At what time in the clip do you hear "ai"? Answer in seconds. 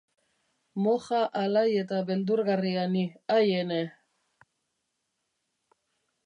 3.37-3.47